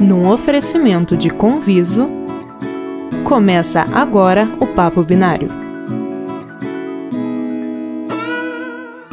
[0.00, 2.08] Num oferecimento de Conviso,
[3.22, 5.50] começa agora o Papo Binário.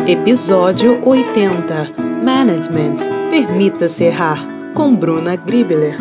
[0.08, 1.92] Episódio 80
[2.24, 2.96] Management
[3.30, 4.40] Permita-se Errar,
[4.74, 5.98] com Bruna Gribler.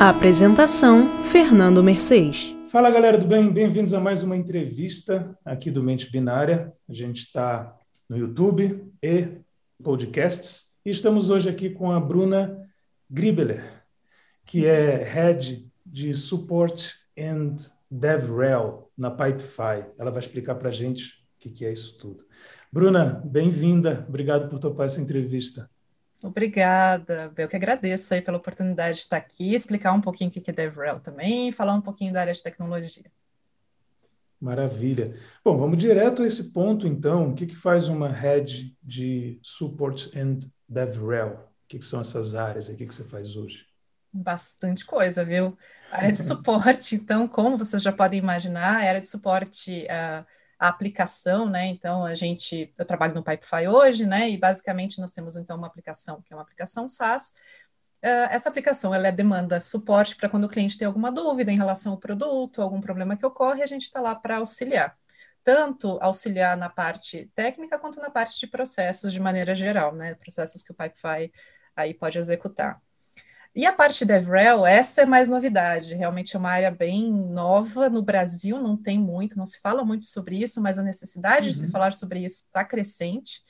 [0.00, 2.55] Apresentação: Fernando Mercedes.
[2.76, 6.70] Fala galera do bem, bem-vindos a mais uma entrevista aqui do Mente Binária.
[6.86, 7.74] A gente está
[8.06, 9.28] no YouTube e
[9.82, 12.68] podcasts e estamos hoje aqui com a Bruna
[13.08, 13.82] Gribeler,
[14.44, 17.56] que é Head de Support and
[17.90, 19.86] DevRel na Pipefy.
[19.98, 22.24] Ela vai explicar para a gente o que, que é isso tudo.
[22.70, 24.04] Bruna, bem-vinda.
[24.06, 25.70] Obrigado por topar essa entrevista.
[26.22, 30.50] Obrigada, eu que agradeço aí pela oportunidade de estar aqui, explicar um pouquinho o que
[30.50, 33.04] é DevRel também, falar um pouquinho da área de tecnologia.
[34.40, 35.14] Maravilha.
[35.44, 37.30] Bom, vamos direto a esse ponto, então.
[37.30, 41.32] O que, que faz uma head de Support and DevRel?
[41.32, 42.68] O que, que são essas áreas?
[42.68, 43.66] O que, que você faz hoje?
[44.12, 45.56] Bastante coisa, viu?
[45.90, 50.26] A área de suporte, então, como vocês já podem imaginar, a área de suporte uh,
[50.58, 51.66] a aplicação, né?
[51.66, 54.30] Então a gente, eu trabalho no Pipefy hoje, né?
[54.30, 57.34] E basicamente nós temos então uma aplicação que é uma aplicação SaaS.
[58.02, 61.92] Uh, essa aplicação ela demanda suporte para quando o cliente tem alguma dúvida em relação
[61.92, 64.96] ao produto, algum problema que ocorre, a gente está lá para auxiliar.
[65.42, 70.14] Tanto auxiliar na parte técnica quanto na parte de processos de maneira geral, né?
[70.14, 71.32] Processos que o Pipefy
[71.76, 72.80] aí pode executar.
[73.56, 78.02] E a parte DevRel, essa é mais novidade, realmente é uma área bem nova no
[78.02, 81.52] Brasil, não tem muito, não se fala muito sobre isso, mas a necessidade uhum.
[81.52, 81.70] de se uhum.
[81.70, 83.40] falar sobre isso está crescente.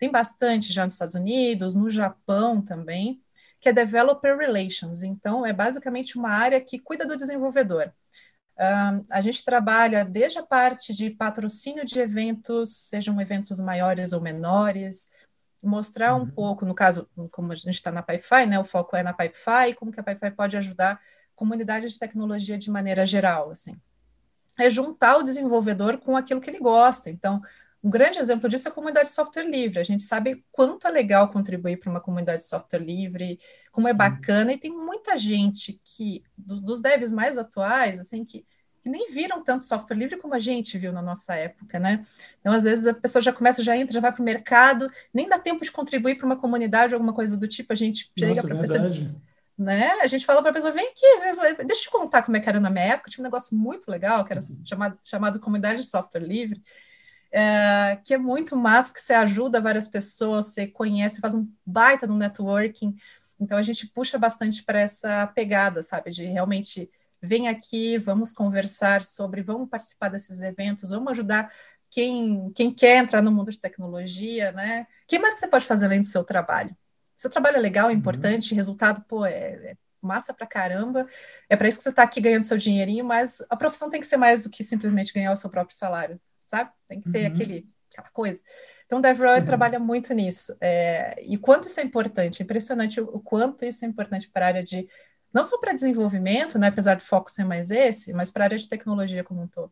[0.00, 3.22] Tem bastante já nos Estados Unidos, no Japão também,
[3.60, 5.04] que é Developer Relations.
[5.04, 7.92] Então, é basicamente uma área que cuida do desenvolvedor.
[8.58, 14.20] Um, a gente trabalha desde a parte de patrocínio de eventos, sejam eventos maiores ou
[14.20, 15.08] menores,
[15.62, 16.30] mostrar um uhum.
[16.30, 19.74] pouco, no caso, como a gente está na Pipefy, né, o foco é na Pipefy,
[19.76, 20.98] como que a Pipefy pode ajudar a
[21.36, 23.80] comunidade de tecnologia de maneira geral, assim.
[24.58, 27.08] É juntar o desenvolvedor com aquilo que ele gosta.
[27.08, 27.40] Então,
[27.82, 29.80] um grande exemplo disso é a comunidade de software livre.
[29.80, 33.40] A gente sabe quanto é legal contribuir para uma comunidade de software livre,
[33.72, 33.94] como é Sim.
[33.94, 38.46] é bacana, e tem muita gente que, do, dos devs mais atuais, assim, que
[38.82, 42.02] que nem viram tanto software livre como a gente viu na nossa época, né?
[42.40, 45.28] Então, às vezes, a pessoa já começa, já entra, já vai para o mercado, nem
[45.28, 48.54] dá tempo de contribuir para uma comunidade, alguma coisa do tipo, a gente chega para
[48.56, 49.14] a pessoa.
[49.56, 49.90] Né?
[50.02, 52.48] A gente fala para a pessoa: vem aqui, deixa eu te contar como é que
[52.48, 53.08] era na minha época.
[53.08, 54.66] Tinha um negócio muito legal, que era uhum.
[54.66, 56.60] chamado, chamado Comunidade de Software Livre,
[57.30, 62.06] é, que é muito massa, que você ajuda várias pessoas, você conhece, faz um baita
[62.06, 62.96] no networking.
[63.38, 66.90] Então, a gente puxa bastante para essa pegada, sabe, de realmente
[67.22, 71.52] vem aqui, vamos conversar sobre, vamos participar desses eventos, vamos ajudar
[71.88, 74.86] quem, quem quer entrar no mundo de tecnologia, né?
[75.04, 76.76] O que mais que você pode fazer além do seu trabalho?
[77.16, 77.98] Seu trabalho é legal, é uhum.
[77.98, 78.56] importante, uhum.
[78.56, 81.06] resultado, pô, é, é massa pra caramba,
[81.48, 84.06] é para isso que você está aqui ganhando seu dinheirinho, mas a profissão tem que
[84.06, 86.70] ser mais do que simplesmente ganhar o seu próprio salário, sabe?
[86.88, 87.32] Tem que ter uhum.
[87.32, 88.42] aquele, aquela coisa.
[88.84, 89.44] Então, o DevRel uhum.
[89.44, 90.56] trabalha muito nisso.
[90.60, 94.48] É, e quanto isso é importante, impressionante o, o quanto isso é importante para a
[94.48, 94.88] área de
[95.32, 98.58] não só para desenvolvimento, né, apesar do foco ser mais esse, mas para a área
[98.58, 99.70] de tecnologia como um todo.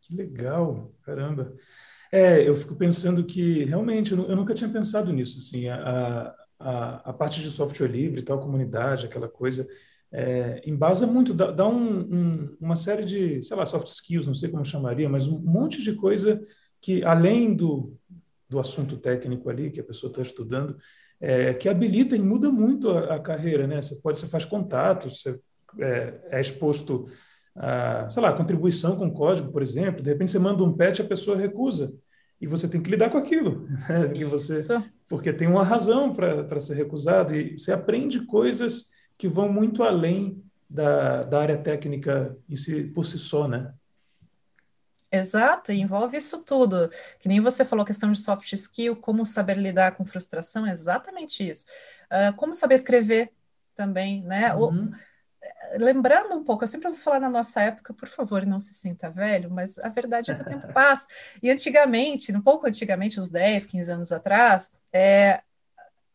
[0.00, 1.54] Que legal, caramba.
[2.10, 7.12] É, eu fico pensando que realmente eu, nunca tinha pensado nisso, assim, a, a, a
[7.12, 9.68] parte de software livre, tal comunidade, aquela coisa,
[10.10, 14.34] é, embasa muito, dá, dá um, um, uma série de, sei lá, soft skills, não
[14.34, 16.40] sei como chamaria, mas um monte de coisa
[16.80, 17.94] que além do,
[18.48, 20.78] do assunto técnico ali que a pessoa está estudando,
[21.20, 23.80] é, que habilita e muda muito a, a, carreira, né?
[23.80, 25.38] Você pode, você faz contatos, você
[25.80, 27.06] é, é, exposto
[27.56, 30.02] a, sei lá, contribuição com código, por exemplo.
[30.02, 31.92] De repente você manda um patch, a pessoa recusa
[32.40, 34.08] e você tem que lidar com aquilo, né?
[34.14, 39.52] que você, porque tem uma razão para ser recusado e você aprende coisas que vão
[39.52, 40.40] muito além
[40.70, 43.72] da, da área técnica em si, por si só, né?
[45.10, 46.90] Exato, envolve isso tudo.
[47.18, 51.48] Que nem você falou, questão de soft skill, como saber lidar com frustração, é exatamente
[51.48, 51.66] isso.
[52.06, 53.32] Uh, como saber escrever
[53.74, 54.54] também, né?
[54.54, 54.86] Uhum.
[54.86, 58.74] O, lembrando um pouco, eu sempre vou falar na nossa época, por favor, não se
[58.74, 61.06] sinta velho, mas a verdade é que o tempo passa.
[61.42, 65.42] E antigamente, um pouco antigamente, uns 10, 15 anos atrás, é,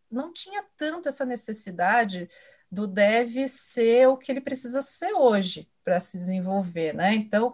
[0.09, 2.29] não tinha tanto essa necessidade
[2.71, 7.13] do dev ser o que ele precisa ser hoje para se desenvolver, né?
[7.15, 7.53] Então.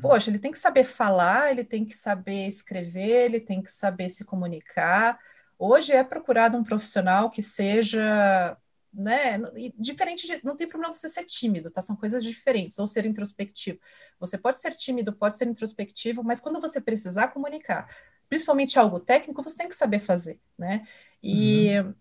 [0.00, 4.08] Poxa, ele tem que saber falar, ele tem que saber escrever, ele tem que saber
[4.08, 5.18] se comunicar.
[5.58, 8.56] Hoje é procurado um profissional que seja,
[8.92, 9.38] né,
[9.78, 11.80] diferente de, não tem problema você ser tímido, tá?
[11.80, 13.78] São coisas diferentes, ou ser introspectivo.
[14.18, 17.88] Você pode ser tímido, pode ser introspectivo, mas quando você precisar comunicar,
[18.28, 20.86] principalmente algo técnico, você tem que saber fazer, né?
[21.22, 21.94] E uhum.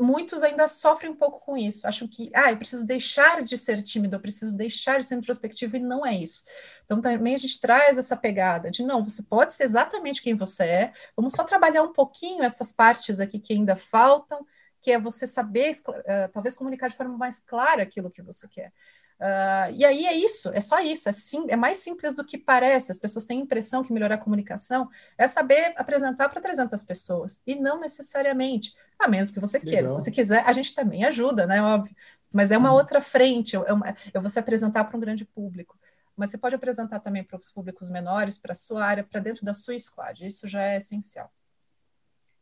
[0.00, 1.86] Muitos ainda sofrem um pouco com isso.
[1.86, 5.76] Acham que, ah, eu preciso deixar de ser tímido, eu preciso deixar de ser introspectivo,
[5.76, 6.44] e não é isso.
[6.84, 10.64] Então, também a gente traz essa pegada de, não, você pode ser exatamente quem você
[10.64, 14.44] é, vamos só trabalhar um pouquinho essas partes aqui que ainda faltam,
[14.80, 18.72] que é você saber, uh, talvez, comunicar de forma mais clara aquilo que você quer.
[19.20, 22.38] Uh, e aí é isso, é só isso, é, sim, é mais simples do que
[22.38, 22.90] parece.
[22.90, 24.88] As pessoas têm a impressão que melhorar a comunicação
[25.18, 29.72] é saber apresentar para 300 pessoas, e não necessariamente, a menos que você Legal.
[29.72, 29.88] queira.
[29.90, 31.62] Se você quiser, a gente também ajuda, né?
[31.62, 31.94] Óbvio.
[32.32, 32.76] Mas é uma uhum.
[32.76, 35.78] outra frente, é, uma, é você apresentar para um grande público.
[36.16, 39.44] Mas você pode apresentar também para os públicos menores, para a sua área, para dentro
[39.44, 40.26] da sua squad.
[40.26, 41.30] Isso já é essencial.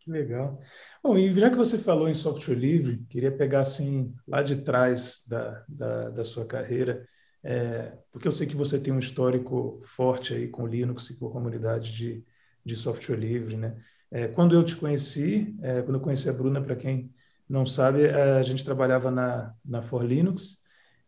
[0.08, 0.58] Legal.
[1.02, 5.22] Bom, e já que você falou em software livre, queria pegar assim lá de trás
[5.28, 7.06] da, da, da sua carreira,
[7.44, 11.26] é, porque eu sei que você tem um histórico forte aí com Linux e com
[11.28, 12.24] a comunidade de,
[12.64, 13.76] de software livre, né?
[14.10, 17.12] É, quando eu te conheci, é, quando eu conheci a Bruna, para quem
[17.46, 20.62] não sabe, a gente trabalhava na, na For Linux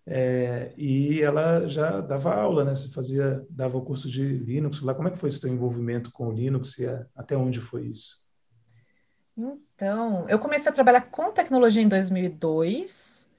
[0.06, 2.74] é, e ela já dava aula, né?
[2.74, 4.94] Você fazia, dava o curso de Linux lá.
[4.94, 7.86] Como é que foi esse teu envolvimento com o Linux e a, até onde foi
[7.86, 8.20] isso?
[9.74, 13.30] Então, eu comecei a trabalhar com tecnologia em 2002.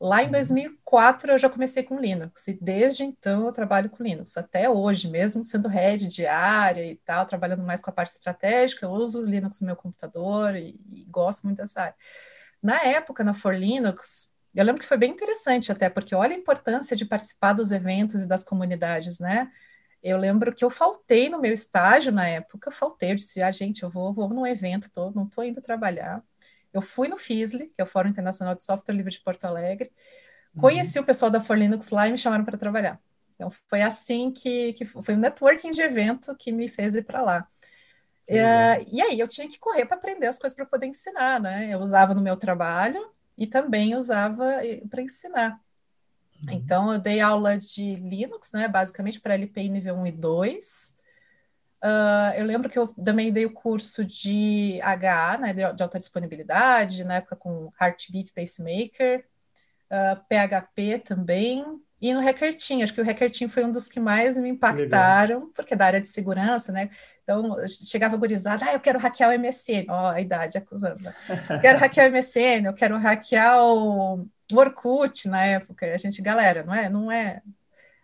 [0.00, 1.34] Lá em 2004 uhum.
[1.34, 5.44] eu já comecei com Linux e desde então eu trabalho com Linux até hoje, mesmo
[5.44, 9.60] sendo head de área e tal, trabalhando mais com a parte estratégica, eu uso Linux
[9.60, 11.94] no meu computador e, e gosto muito dessa área.
[12.62, 16.38] Na época, na For Linux, eu lembro que foi bem interessante até, porque olha a
[16.38, 19.50] importância de participar dos eventos e das comunidades, né?
[20.02, 23.50] Eu lembro que eu faltei no meu estágio na época, eu faltei, eu disse, ah,
[23.50, 26.22] gente, eu vou, vou num evento, tô, não estou indo trabalhar.
[26.72, 29.92] Eu fui no FISLE, que é o Fórum Internacional de Software Livre de Porto Alegre,
[30.54, 30.62] uhum.
[30.62, 32.98] conheci o pessoal da For Linux lá e me chamaram para trabalhar.
[33.34, 37.22] Então, foi assim que, que foi um networking de evento que me fez ir para
[37.22, 37.48] lá.
[38.26, 41.68] É, e aí, eu tinha que correr para aprender as coisas para poder ensinar, né?
[41.72, 45.58] Eu usava no meu trabalho e também usava eh, para ensinar.
[46.46, 46.54] Uhum.
[46.54, 50.96] Então, eu dei aula de Linux, né, basicamente para LPI nível 1 e 2.
[51.82, 55.82] Uh, ah, eu lembro que eu também dei o curso de HA, né, de, de
[55.82, 59.20] alta disponibilidade, na época com Heartbeat Pacemaker,
[59.90, 61.64] uh, ah, PHP também,
[62.00, 64.48] e no Hacker Team, acho que o Hacker Team foi um dos que mais me
[64.48, 65.52] impactaram, Legal.
[65.54, 66.88] porque é da área de segurança, né?
[67.22, 71.12] Então, chegava gurizada, ah, eu quero hackear o MSN, ó, oh, a idade acusando.
[71.60, 74.26] quero hackear o MSN, eu quero hackear o
[74.58, 77.42] Orkut na época, a gente, galera, não é, não é.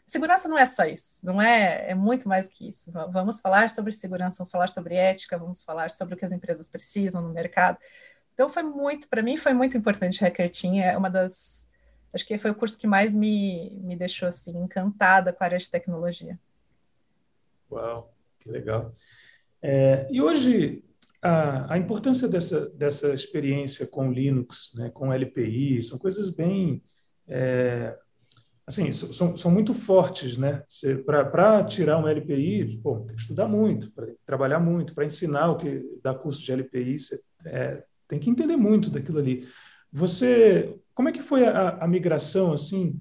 [0.06, 2.93] Segurança não é só isso, não é, é muito mais que isso.
[3.10, 6.69] Vamos falar sobre segurança, vamos falar sobre ética, vamos falar sobre o que as empresas
[6.69, 7.78] precisam no mercado.
[8.32, 11.69] Então foi muito, para mim foi muito importante Hacker Team, é uma das,
[12.12, 15.58] acho que foi o curso que mais me, me deixou assim encantada com a área
[15.58, 16.38] de tecnologia.
[17.70, 18.94] Uau, que legal.
[19.60, 20.84] É, e hoje
[21.22, 26.82] a, a importância dessa, dessa experiência com Linux, né, com LPI, são coisas bem.
[27.28, 27.96] É,
[28.66, 30.62] assim, são, são muito fortes, né?
[31.04, 35.56] Para tirar um LPI, pô, tem que estudar muito, para trabalhar muito, para ensinar o
[35.56, 39.46] que dá curso de LPI, você é, tem que entender muito daquilo ali.
[39.92, 43.00] Você, como é que foi a, a migração, assim,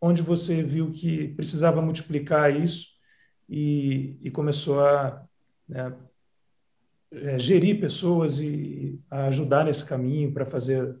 [0.00, 2.88] onde você viu que precisava multiplicar isso
[3.48, 5.22] e, e começou a
[5.68, 5.94] né,
[7.12, 10.96] é, gerir pessoas e ajudar nesse caminho para fazer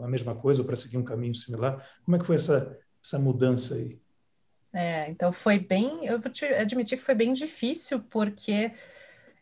[0.00, 1.84] a mesma coisa ou para seguir um caminho similar?
[2.04, 3.98] Como é que foi essa, essa mudança aí?
[4.72, 8.70] É, então foi bem, eu vou te admitir que foi bem difícil, porque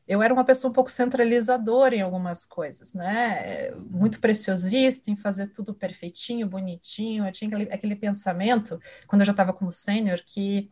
[0.06, 3.72] eu era uma pessoa um pouco centralizadora em algumas coisas, né?
[3.90, 7.26] Muito preciosista em fazer tudo perfeitinho, bonitinho.
[7.26, 10.70] Eu tinha aquele, aquele pensamento, quando eu já estava como sênior, que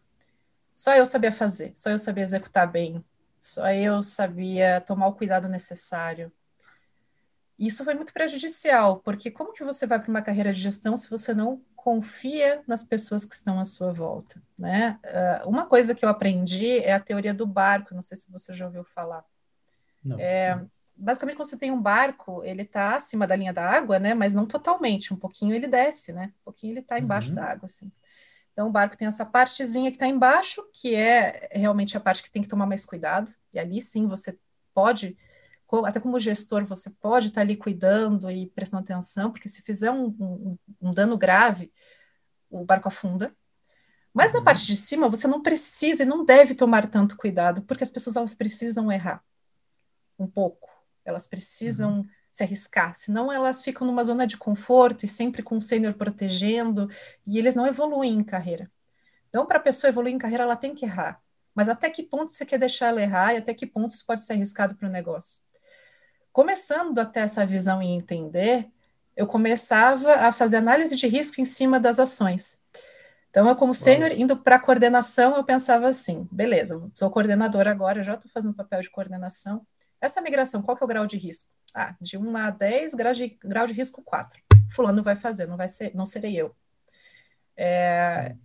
[0.74, 3.04] só eu sabia fazer, só eu sabia executar bem
[3.44, 6.32] só eu sabia tomar o cuidado necessário.
[7.58, 11.10] Isso foi muito prejudicial, porque como que você vai para uma carreira de gestão se
[11.10, 14.98] você não confia nas pessoas que estão à sua volta, né?
[15.44, 18.54] Uh, uma coisa que eu aprendi é a teoria do barco, não sei se você
[18.54, 19.22] já ouviu falar.
[20.02, 20.18] Não.
[20.18, 20.64] É,
[20.96, 24.14] basicamente, quando você tem um barco, ele está acima da linha da água, né?
[24.14, 26.32] Mas não totalmente, um pouquinho ele desce, né?
[26.40, 27.34] Um pouquinho ele está embaixo uhum.
[27.34, 27.92] da água, assim.
[28.54, 32.30] Então, o barco tem essa partezinha que está embaixo, que é realmente a parte que
[32.30, 34.38] tem que tomar mais cuidado, e ali sim você
[34.72, 35.18] pode,
[35.84, 39.90] até como gestor, você pode estar tá ali cuidando e prestando atenção, porque se fizer
[39.90, 41.72] um, um, um dano grave,
[42.48, 43.34] o barco afunda.
[44.12, 44.38] Mas uhum.
[44.38, 47.90] na parte de cima, você não precisa e não deve tomar tanto cuidado, porque as
[47.90, 49.20] pessoas elas precisam errar
[50.16, 50.70] um pouco,
[51.04, 51.98] elas precisam.
[51.98, 55.94] Uhum se arriscar, senão elas ficam numa zona de conforto e sempre com o sênior
[55.94, 56.90] protegendo,
[57.24, 58.68] e eles não evoluem em carreira.
[59.28, 61.22] Então, para a pessoa evoluir em carreira, ela tem que errar.
[61.54, 64.22] mas até que ponto você quer deixar ela errar e até que ponto isso pode
[64.22, 65.40] ser arriscado para o negócio?
[66.32, 68.68] Começando a ter essa visão e entender,
[69.16, 72.60] eu começava a fazer análise de risco em cima das ações.
[73.30, 78.02] Então, eu, como sênior, indo para a coordenação, eu pensava assim: beleza, sou coordenadora agora,
[78.02, 79.64] já estou fazendo papel de coordenação.
[80.00, 81.48] Essa migração, qual que é o grau de risco?
[81.74, 84.40] Ah, de 1 a 10, grau de, grau de risco 4.
[84.70, 86.54] Fulano vai fazer, não vai ser, não serei eu.
[87.56, 88.36] É,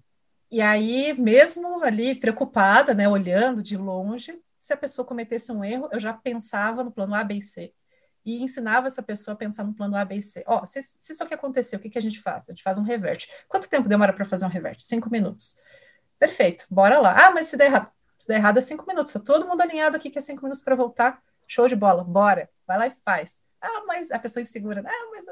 [0.52, 5.90] e aí, mesmo ali preocupada, né, olhando de longe, se a pessoa cometesse um erro,
[5.92, 7.74] eu já pensava no plano A, B e C
[8.26, 10.44] e ensinava essa pessoa a pensar no plano A, B e C.
[10.48, 12.50] Ó, oh, se, se, isso aqui acontecer, o que, que a gente faz?
[12.50, 13.30] A gente faz um reverte.
[13.48, 14.84] Quanto tempo demora para fazer um reverte?
[14.84, 15.58] Cinco minutos.
[16.18, 17.28] Perfeito, bora lá.
[17.28, 17.92] Ah, mas se der errado.
[18.18, 19.14] Se der errado é cinco minutos.
[19.14, 21.22] Tá todo mundo alinhado aqui que é cinco minutos para voltar.
[21.48, 22.50] Show de bola, bora.
[22.70, 23.42] Vai lá e faz.
[23.60, 24.84] Ah, mas a pessoa insegura.
[24.86, 25.26] Ah, mas.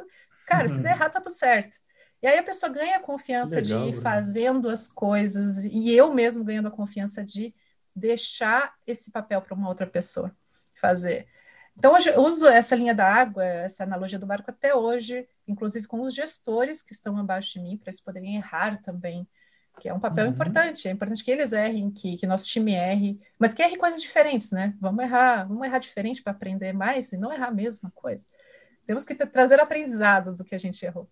[0.47, 0.75] Cara, uhum.
[0.75, 1.77] se der errado, tá tudo certo.
[2.19, 6.11] E aí a pessoa ganha a confiança Legal, de ir fazendo as coisas, e eu
[6.11, 7.53] mesmo ganhando a confiança de
[7.95, 10.35] deixar esse papel para uma outra pessoa
[10.81, 11.27] fazer.
[11.75, 15.85] Então, hoje eu uso essa linha da água, essa analogia do barco até hoje, inclusive
[15.85, 19.29] com os gestores que estão abaixo de mim, para eles poderem errar também,
[19.79, 20.31] que é um papel uhum.
[20.31, 20.87] importante.
[20.87, 24.51] É importante que eles errem, que, que nosso time erre, mas que erre coisas diferentes,
[24.51, 24.73] né?
[24.79, 28.25] Vamos errar, vamos errar diferente para aprender mais e não errar a mesma coisa.
[28.85, 31.09] Temos que ter, trazer aprendizados do que a gente errou.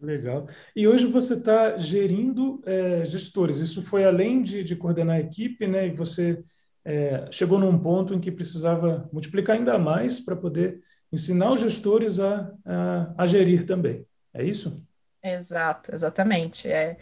[0.00, 0.46] Legal.
[0.76, 3.58] E hoje você está gerindo é, gestores.
[3.58, 5.88] Isso foi além de, de coordenar a equipe, né?
[5.88, 6.42] E você
[6.84, 10.80] é, chegou num ponto em que precisava multiplicar ainda mais para poder
[11.12, 14.06] ensinar os gestores a, a, a, gerir também.
[14.32, 14.82] É isso?
[15.22, 16.68] Exato, exatamente.
[16.68, 16.96] É,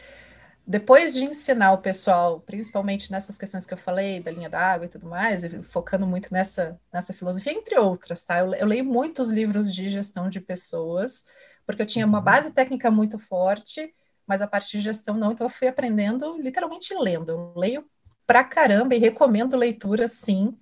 [0.66, 4.88] depois de ensinar o pessoal, principalmente nessas questões que eu falei, da linha d'água e
[4.88, 8.40] tudo mais, e focando muito nessa, nessa filosofia, entre outras, tá?
[8.40, 11.26] Eu, eu leio muitos livros de gestão de pessoas,
[11.64, 12.24] porque eu tinha uma uhum.
[12.24, 13.94] base técnica muito forte,
[14.26, 17.30] mas a parte de gestão não, então eu fui aprendendo literalmente lendo.
[17.30, 17.88] Eu leio
[18.26, 20.58] pra caramba e recomendo leitura, sim,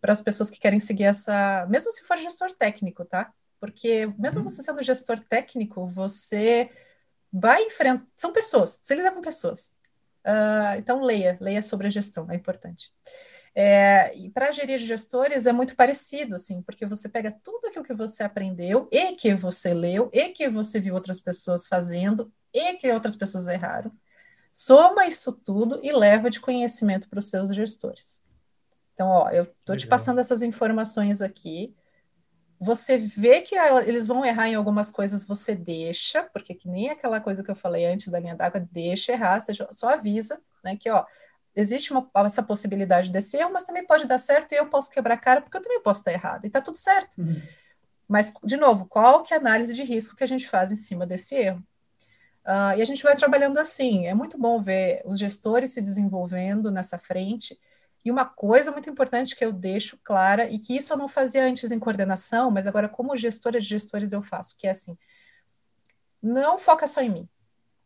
[0.00, 1.66] para as pessoas que querem seguir essa.
[1.68, 3.32] Mesmo se for gestor técnico, tá?
[3.58, 4.48] Porque mesmo uhum.
[4.48, 6.70] você sendo gestor técnico, você
[7.34, 8.06] vai enfrentar.
[8.16, 9.74] São pessoas, você lida com pessoas.
[10.24, 12.90] Uh, então, leia, leia sobre a gestão, é importante.
[13.56, 17.94] É, e para gerir gestores é muito parecido, assim, porque você pega tudo aquilo que
[17.94, 22.90] você aprendeu e que você leu e que você viu outras pessoas fazendo e que
[22.90, 23.92] outras pessoas erraram
[24.54, 28.22] Soma isso tudo e leva de conhecimento para os seus gestores.
[28.94, 31.74] Então, ó, eu estou te passando essas informações aqui.
[32.60, 33.56] Você vê que
[33.86, 37.56] eles vão errar em algumas coisas, você deixa, porque que nem aquela coisa que eu
[37.56, 41.04] falei antes da minha d'água, deixa errar, você só avisa, né, que ó,
[41.54, 45.14] existe uma, essa possibilidade desse erro, mas também pode dar certo e eu posso quebrar
[45.14, 47.20] a cara porque eu também posso estar errado, e tá tudo certo.
[47.20, 47.42] Uhum.
[48.08, 50.76] Mas, de novo, qual que é a análise de risco que a gente faz em
[50.76, 51.62] cima desse erro?
[52.44, 54.06] Uh, e a gente vai trabalhando assim.
[54.06, 57.58] É muito bom ver os gestores se desenvolvendo nessa frente.
[58.04, 61.44] E uma coisa muito importante que eu deixo clara, e que isso eu não fazia
[61.44, 64.96] antes em coordenação, mas agora, como gestora de gestores, eu faço, que é assim:
[66.22, 67.28] não foca só em mim.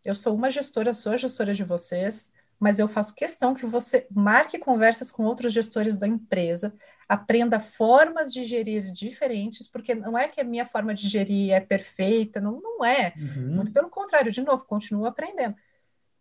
[0.05, 4.07] Eu sou uma gestora, sou a gestora de vocês, mas eu faço questão que você
[4.11, 6.75] marque conversas com outros gestores da empresa,
[7.09, 11.61] aprenda formas de gerir diferentes, porque não é que a minha forma de gerir é
[11.61, 13.15] perfeita, não, não é.
[13.17, 13.55] Uhum.
[13.57, 15.57] Muito pelo contrário, de novo, continuo aprendendo.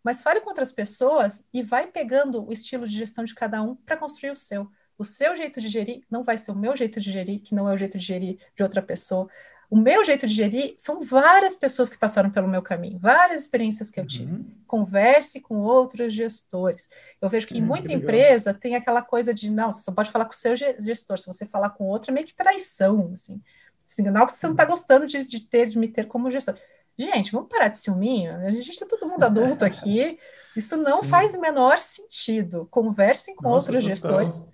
[0.08, 3.74] Mas fale com outras pessoas e vai pegando o estilo de gestão de cada um
[3.74, 4.66] para construir o seu.
[4.96, 7.68] O seu jeito de gerir não vai ser o meu jeito de gerir, que não
[7.68, 9.28] é o jeito de gerir de outra pessoa.
[9.68, 13.90] O meu jeito de gerir são várias pessoas que passaram pelo meu caminho, várias experiências
[13.90, 14.32] que eu tive.
[14.32, 14.46] Uhum.
[14.66, 16.88] Converse com outros gestores.
[17.20, 20.10] Eu vejo que em muita que empresa tem aquela coisa de não, você só pode
[20.10, 21.18] falar com o seu gestor.
[21.18, 23.42] Se você falar com outro, é meio que traição, assim.
[23.84, 26.56] Sinal que você não está gostando de, de ter, de me ter como gestor.
[26.98, 28.34] Gente, vamos parar de ciúminho.
[28.36, 30.18] A gente está todo mundo adulto aqui.
[30.56, 31.08] Isso não Sim.
[31.08, 32.66] faz o menor sentido.
[32.70, 34.48] Conversem com Nossa, outros gestores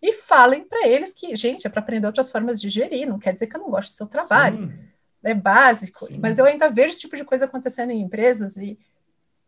[0.00, 3.32] e falem para eles que, gente, é para aprender outras formas de gerir, não quer
[3.32, 4.68] dizer que eu não gosto do seu trabalho.
[4.68, 4.78] Sim.
[5.24, 6.20] É básico, Sim.
[6.22, 8.78] mas eu ainda vejo esse tipo de coisa acontecendo em empresas e,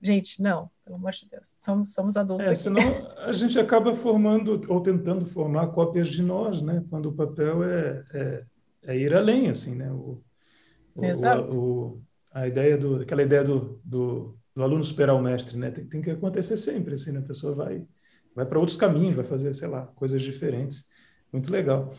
[0.03, 2.63] gente, não, pelo amor de Deus, somos, somos adultos é, aqui.
[2.63, 2.83] Senão
[3.25, 6.83] a gente acaba formando ou tentando formar cópias de nós, né?
[6.91, 8.45] Quando o papel é, é,
[8.89, 9.89] é ir além, assim, né?
[9.93, 10.21] O,
[10.97, 11.57] o, Exato.
[11.57, 15.71] O, a ideia do, aquela ideia do, do, do aluno superar o mestre, né?
[15.71, 17.21] Tem, tem que acontecer sempre, assim, né?
[17.21, 17.87] A pessoa vai
[18.35, 20.87] vai para outros caminhos, vai fazer, sei lá, coisas diferentes.
[21.33, 21.93] Muito legal.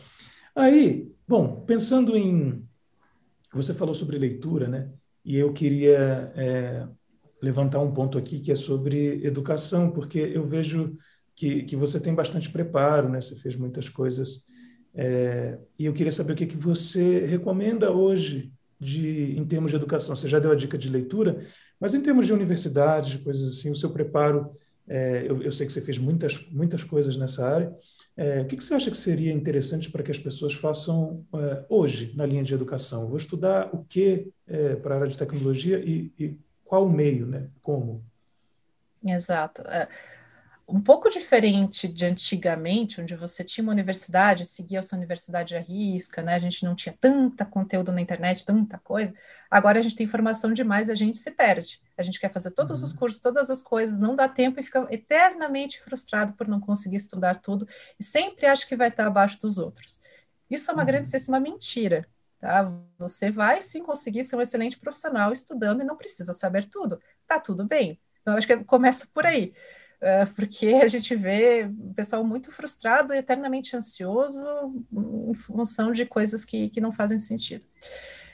[0.54, 2.66] Aí, bom, pensando em.
[3.54, 4.90] Você falou sobre leitura, né?
[5.24, 6.86] E eu queria é,
[7.40, 10.96] levantar um ponto aqui que é sobre educação, porque eu vejo
[11.34, 13.20] que, que você tem bastante preparo, né?
[13.20, 14.44] Você fez muitas coisas.
[14.94, 19.76] É, e eu queria saber o que, que você recomenda hoje de, em termos de
[19.76, 20.16] educação.
[20.16, 21.38] Você já deu a dica de leitura,
[21.78, 24.50] mas em termos de universidade, coisas assim, o seu preparo
[24.88, 27.72] É, eu, eu, sei que você fez muitas, muitas coisas nessa área.
[28.16, 31.64] É, o que, que, você acha que seria interessante para que as pessoas façam é,
[31.68, 33.06] hoje na linha de educação?
[33.06, 37.26] Vou estudar o que é, para a área de tecnologia e, e, qual o meio,
[37.26, 37.48] né?
[37.62, 38.02] Como?
[39.06, 39.62] Exato.
[40.72, 45.60] Um pouco diferente de antigamente, onde você tinha uma universidade, seguia a sua universidade à
[45.60, 46.34] risca, né?
[46.34, 49.12] A gente não tinha tanta conteúdo na internet, tanta coisa.
[49.50, 51.78] Agora a gente tem informação demais a gente se perde.
[51.94, 52.86] A gente quer fazer todos uhum.
[52.86, 56.96] os cursos, todas as coisas, não dá tempo e fica eternamente frustrado por não conseguir
[56.96, 57.68] estudar tudo
[58.00, 60.00] e sempre acha que vai estar abaixo dos outros.
[60.48, 60.86] Isso é uma uhum.
[60.86, 62.08] grandíssima mentira.
[62.40, 62.72] Tá?
[62.98, 66.98] Você vai sim conseguir ser um excelente profissional estudando e não precisa saber tudo.
[67.26, 68.00] Tá tudo bem.
[68.22, 69.52] Então, acho que começa por aí.
[70.02, 74.44] Ah, porque a gente vê o pessoal muito frustrado e eternamente ansioso
[74.92, 77.64] em função de coisas que, que não fazem sentido.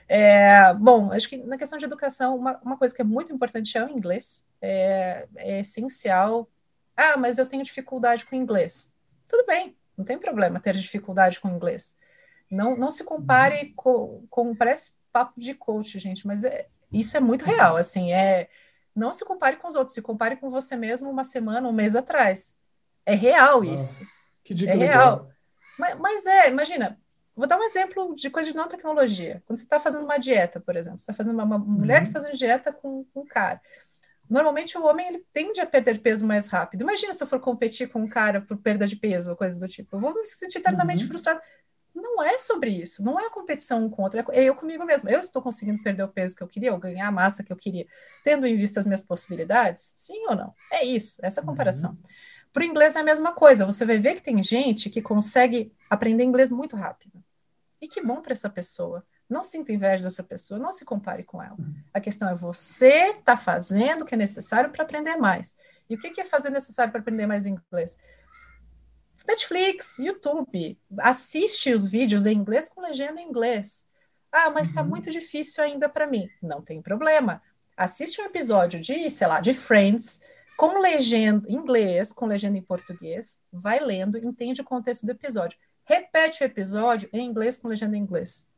[0.08, 3.76] É, bom, acho que na questão de educação, uma, uma coisa que é muito importante
[3.76, 6.48] é o inglês, é, é essencial.
[6.96, 8.96] Ah, mas eu tenho dificuldade com inglês.
[9.28, 11.94] Tudo bem, não tem problema ter dificuldade com inglês.
[12.50, 13.72] Não, não se compare uhum.
[13.76, 18.48] com, com parece papo de coach, gente, mas é, isso é muito real, assim, é
[18.98, 21.94] não se compare com os outros, se compare com você mesmo uma semana, um mês
[21.94, 22.56] atrás.
[23.06, 24.04] É real isso.
[24.44, 25.16] que dica é legal.
[25.16, 25.30] real.
[25.78, 26.98] Mas, mas, é, imagina,
[27.34, 29.42] vou dar um exemplo de coisa de não tecnologia.
[29.46, 32.08] Quando você está fazendo uma dieta, por exemplo, você está fazendo uma, uma mulher que
[32.08, 32.24] está uhum.
[32.24, 33.60] fazendo dieta com, com um cara.
[34.28, 36.82] Normalmente o homem ele tende a perder peso mais rápido.
[36.82, 39.66] Imagina se eu for competir com um cara por perda de peso ou coisa do
[39.66, 39.96] tipo.
[39.96, 41.08] Eu vou me sentir eternamente uhum.
[41.08, 41.40] frustrado
[42.00, 45.08] não é sobre isso, não é a competição um contra, é eu comigo mesmo.
[45.08, 47.56] Eu estou conseguindo perder o peso que eu queria, ou ganhar a massa que eu
[47.56, 47.86] queria,
[48.24, 49.92] tendo em vista as minhas possibilidades?
[49.96, 50.54] Sim ou não?
[50.72, 51.90] É isso, essa comparação.
[51.90, 51.98] Uhum.
[52.52, 55.72] Para o inglês é a mesma coisa, você vai ver que tem gente que consegue
[55.90, 57.22] aprender inglês muito rápido.
[57.80, 59.04] E que bom para essa pessoa.
[59.28, 61.56] Não sinta inveja dessa pessoa, não se compare com ela.
[61.58, 61.74] Uhum.
[61.92, 65.56] A questão é você está fazendo o que é necessário para aprender mais.
[65.88, 67.98] E o que é fazer necessário para aprender mais inglês?
[69.28, 73.86] Netflix, YouTube, assiste os vídeos em inglês com legenda em inglês.
[74.32, 74.88] Ah, mas está uhum.
[74.88, 76.30] muito difícil ainda para mim.
[76.42, 77.42] Não tem problema.
[77.76, 80.22] Assiste um episódio de, sei lá, de Friends
[80.56, 85.58] com legenda em inglês, com legenda em português, vai lendo, entende o contexto do episódio.
[85.84, 88.50] Repete o episódio em inglês com legenda em inglês.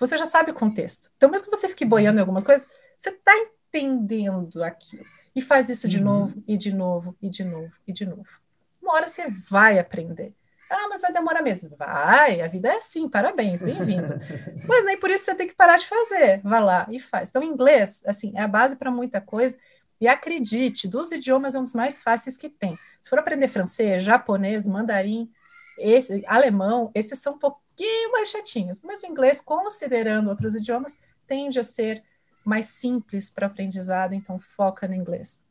[0.00, 1.12] Você já sabe o contexto.
[1.16, 2.66] Então, mesmo que você fique boiando em algumas coisas,
[2.98, 5.04] você está entendendo aquilo.
[5.36, 6.04] E faz isso de uhum.
[6.04, 8.43] novo, e de novo, e de novo, e de novo
[8.84, 10.34] uma hora você vai aprender.
[10.70, 11.74] Ah, mas vai demorar mesmo.
[11.76, 14.14] Vai, a vida é assim, parabéns, bem-vindo.
[14.68, 16.40] mas nem por isso você tem que parar de fazer.
[16.42, 17.30] Vá lá e faz.
[17.30, 19.58] Então, inglês, assim, é a base para muita coisa.
[20.00, 22.78] E acredite, dos idiomas é um dos mais fáceis que tem.
[23.00, 25.30] Se for aprender francês, japonês, mandarim,
[25.78, 28.82] esse, alemão, esses são um pouquinho mais chatinhos.
[28.84, 32.02] Mas o inglês, considerando outros idiomas, tende a ser
[32.44, 35.42] mais simples para aprendizado, então foca no inglês.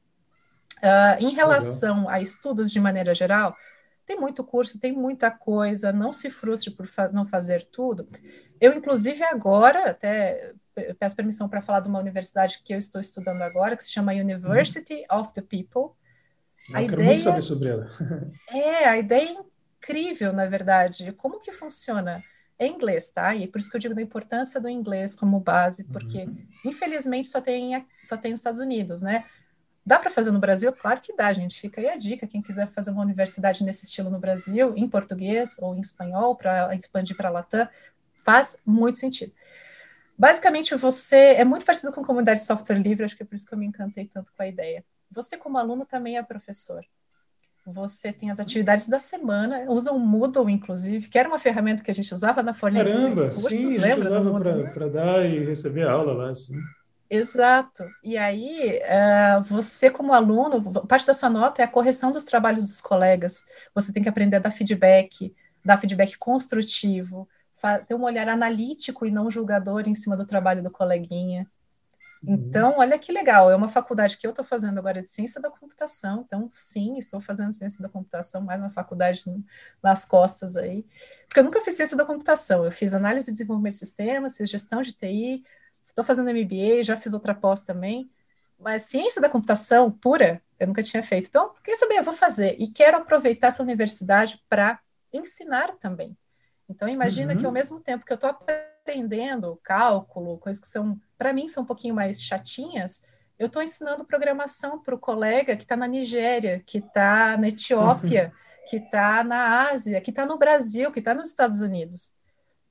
[0.84, 3.56] Uh, em relação a estudos de maneira geral,
[4.06, 8.06] tem muito curso, tem muita coisa, não se frustre por fa não fazer tudo.
[8.60, 10.54] Eu, inclusive, agora, até
[11.00, 14.13] peço permissão para falar de uma universidade que eu estou estudando agora, que se chama
[14.13, 15.96] University of the People.
[16.69, 17.89] Eu a quero ideia, muito saber sobre ela.
[18.50, 19.38] é, a ideia é
[19.80, 21.12] incrível, na verdade.
[21.13, 22.24] Como que funciona?
[22.58, 23.36] É inglês, tá?
[23.36, 26.48] E por isso que eu digo da importância do inglês como base, porque, uhum.
[26.65, 29.26] infelizmente, só tem, só tem nos Estados Unidos, né?
[29.86, 30.72] Dá para fazer no Brasil?
[30.72, 31.60] Claro que dá, gente.
[31.60, 32.26] Fica aí a dica.
[32.26, 36.74] Quem quiser fazer uma universidade nesse estilo no Brasil, em português ou em espanhol, para
[36.74, 37.67] expandir para a Latam,
[38.13, 39.34] faz muito sentido.
[40.17, 43.36] Basicamente, você é muito parecido com a comunidade de software livre, acho que é por
[43.36, 44.86] isso que eu me encantei tanto com a ideia.
[45.12, 46.86] Você, como aluno, também é professor.
[47.65, 51.89] Você tem as atividades da semana, usa o Moodle, inclusive, que era uma ferramenta que
[51.89, 54.39] a gente usava na Fornilha Caramba, cursos, sim, a gente usava
[54.74, 56.60] para dar e receber aula lá, sim.
[57.10, 57.84] Exato.
[58.04, 62.66] E aí, uh, você como aluno, parte da sua nota é a correção dos trabalhos
[62.66, 63.46] dos colegas.
[63.76, 67.28] Você tem que aprender a dar feedback, dar feedback construtivo,
[67.88, 71.48] ter um olhar analítico e não julgador em cima do trabalho do coleguinha.
[72.24, 72.36] Uhum.
[72.36, 75.50] Então, olha que legal, é uma faculdade que eu estou fazendo agora de ciência da
[75.50, 79.24] computação, então sim, estou fazendo ciência da computação, mais uma faculdade
[79.84, 80.86] nas costas aí,
[81.28, 84.50] porque eu nunca fiz ciência da computação, eu fiz análise e desenvolvimento de sistemas, fiz
[84.50, 85.44] gestão de TI,
[85.86, 88.10] Estou fazendo MBA, já fiz outra pós também,
[88.58, 91.28] mas ciência da computação pura, eu nunca tinha feito.
[91.28, 92.00] Então, quer saber?
[92.00, 94.80] Eu vou fazer e quero aproveitar essa universidade para
[95.12, 96.17] ensinar também.
[96.67, 97.39] Então, imagina uhum.
[97.39, 101.63] que ao mesmo tempo que eu estou aprendendo cálculo, coisas que são, para mim, são
[101.63, 103.04] um pouquinho mais chatinhas,
[103.38, 108.32] eu estou ensinando programação para o colega que está na Nigéria, que está na Etiópia,
[108.34, 108.69] uhum.
[108.69, 112.15] que está na Ásia, que está no Brasil, que está nos Estados Unidos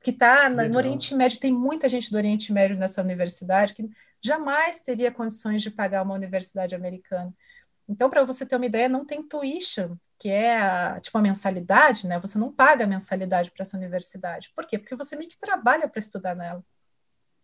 [0.03, 3.89] que está no Oriente Médio, tem muita gente do Oriente Médio nessa universidade que
[4.21, 7.33] jamais teria condições de pagar uma universidade americana.
[7.89, 12.07] Então, para você ter uma ideia, não tem tuition, que é a, tipo a mensalidade,
[12.07, 12.19] né?
[12.21, 14.53] Você não paga a mensalidade para essa universidade.
[14.55, 14.79] Por quê?
[14.79, 16.65] Porque você meio que trabalha para estudar nela.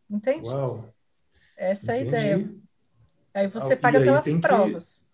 [0.08, 0.48] Entende?
[0.48, 0.88] Uau.
[1.56, 2.14] Essa Entendi.
[2.14, 2.54] é a ideia.
[3.34, 5.02] Aí você ah, paga aí pelas provas.
[5.02, 5.08] Que...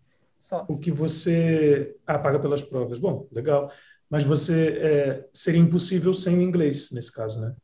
[0.45, 0.67] Só.
[0.69, 1.97] O que você.
[2.07, 2.99] Ah, paga pelas provas.
[2.99, 3.73] Bom, legal.
[4.09, 7.55] Mas você é, seria impossível sem o inglês, nesse caso, né?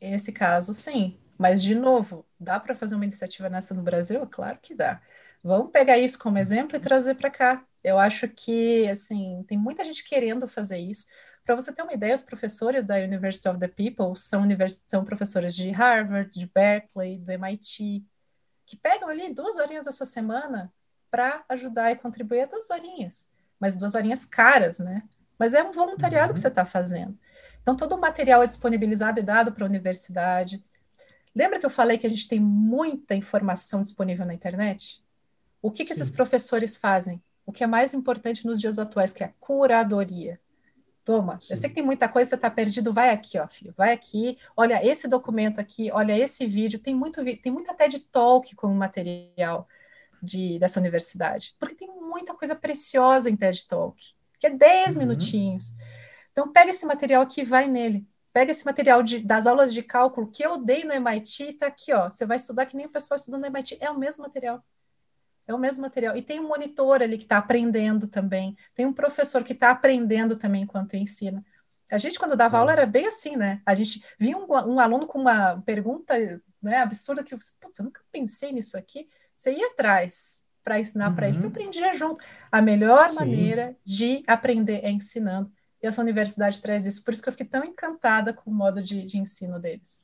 [0.00, 1.18] Nesse caso, sim.
[1.38, 4.26] Mas, de novo, dá para fazer uma iniciativa nessa no Brasil?
[4.26, 5.00] Claro que dá.
[5.42, 7.64] Vamos pegar isso como exemplo e trazer para cá.
[7.82, 11.06] Eu acho que, assim, tem muita gente querendo fazer isso.
[11.44, 14.82] Para você ter uma ideia, os professores da University of the People são, univers...
[14.88, 18.04] são professores de Harvard, de Berkeley, do MIT,
[18.64, 20.72] que pegam ali duas horinhas da sua semana
[21.10, 23.28] para ajudar e contribuir a duas horinhas,
[23.60, 25.02] mas duas horinhas caras, né?
[25.38, 26.34] Mas é um voluntariado uhum.
[26.34, 27.18] que você está fazendo.
[27.62, 30.62] Então, todo o material é disponibilizado e dado para a universidade.
[31.34, 35.02] Lembra que eu falei que a gente tem muita informação disponível na internet?
[35.60, 37.22] O que, que esses professores fazem?
[37.46, 40.38] O que é mais importante nos dias atuais, que é a curadoria.
[41.04, 41.52] Toma, Sim.
[41.52, 44.38] eu sei que tem muita coisa, você está perdido, vai aqui, ó, filho, vai aqui,
[44.56, 49.68] olha esse documento aqui, olha esse vídeo, tem muito tem muita TED Talk como material
[50.22, 54.14] de, dessa universidade, porque tem muita coisa preciosa em TED Talk,
[54.44, 55.02] que é 10 uhum.
[55.02, 55.74] minutinhos.
[56.30, 58.06] Então pega esse material aqui e vai nele.
[58.32, 61.92] Pega esse material de, das aulas de cálculo que eu dei no MIT, tá aqui,
[61.92, 62.10] ó.
[62.10, 64.62] Você vai estudar que nem o pessoal estudando no MIT, é o mesmo material.
[65.46, 66.16] É o mesmo material.
[66.16, 68.56] E tem um monitor ali que está aprendendo também.
[68.74, 71.44] Tem um professor que está aprendendo também enquanto ensina.
[71.90, 73.62] A gente, quando dava aula, era bem assim, né?
[73.64, 76.14] A gente via um, um aluno com uma pergunta
[76.60, 79.08] né, absurda que você, putz, eu nunca pensei nisso aqui.
[79.36, 81.14] Você ia atrás para ensinar uhum.
[81.14, 82.24] para ele, você aprendia junto.
[82.50, 83.16] A melhor Sim.
[83.16, 85.52] maneira de aprender é ensinando.
[85.82, 87.04] E essa universidade traz isso.
[87.04, 90.02] Por isso que eu fiquei tão encantada com o modo de, de ensino deles.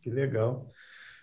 [0.00, 0.70] Que legal.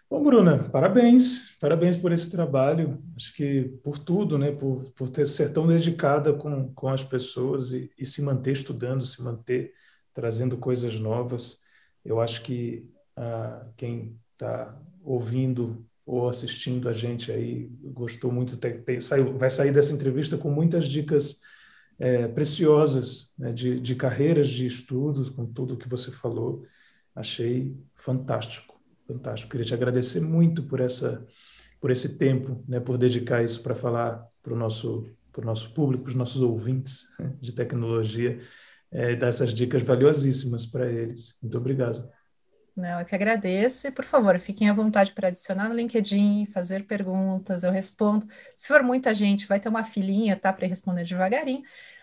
[0.09, 5.27] Bom, Bruna, parabéns, parabéns por esse trabalho, acho que por tudo, né, por, por ter,
[5.27, 9.71] ser tão dedicada com, com as pessoas e, e se manter estudando, se manter
[10.11, 11.59] trazendo coisas novas.
[12.03, 18.57] Eu acho que ah, quem está ouvindo ou assistindo a gente aí gostou muito,
[18.99, 21.39] saiu, vai sair dessa entrevista com muitas dicas
[21.99, 26.65] é, preciosas né, de, de carreiras de estudos, com tudo que você falou.
[27.15, 28.81] Achei fantástico.
[29.07, 29.51] Fantástico.
[29.51, 31.23] Queria te agradecer muito por essa
[31.79, 35.73] por esse tempo, né, por dedicar isso para falar para o nosso para o nosso
[35.75, 38.39] público, os nossos ouvintes né, de tecnologia,
[38.91, 41.37] é, dar essas dicas valiosíssimas para eles.
[41.39, 42.09] Muito obrigado.
[42.79, 46.85] Não, eu que agradeço e, por favor, fiquem à vontade para adicionar no LinkedIn, fazer
[46.85, 48.25] perguntas, eu respondo.
[48.55, 51.61] Se for muita gente, vai ter uma filinha, tá, para responder devagarinho,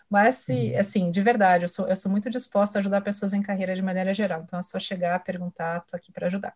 [0.09, 0.79] mas, se, uhum.
[0.79, 3.81] assim, de verdade, eu sou, eu sou muito disposta a ajudar pessoas em carreira de
[3.81, 6.55] maneira geral, então é só chegar, perguntar, estou aqui para ajudar.